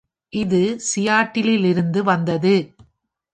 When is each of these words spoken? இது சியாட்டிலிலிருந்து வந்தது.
இது 0.33 0.61
சியாட்டிலிலிருந்து 0.79 1.99
வந்தது. 2.03 2.55